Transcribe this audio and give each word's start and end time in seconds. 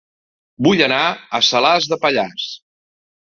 Vull 0.67 0.79
anar 0.85 1.01
a 1.37 1.41
Salàs 1.49 1.89
de 1.91 1.99
Pallars 2.07 2.47